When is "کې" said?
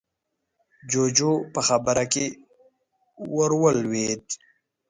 2.13-2.25